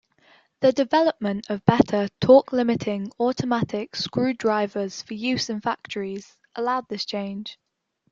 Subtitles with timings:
[0.61, 7.59] The development of better torque-limiting automatic screwdrivers for use in factories allowed this change.